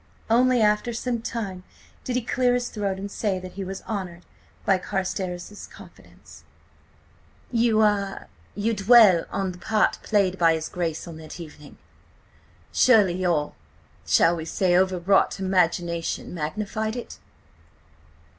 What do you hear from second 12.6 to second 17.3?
Surely your–shall we say–overwrought imagination magnified that?"